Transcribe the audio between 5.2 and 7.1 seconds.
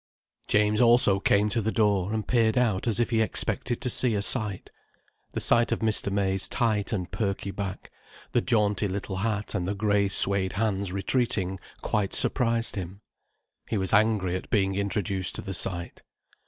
The sight of Mr. May's tight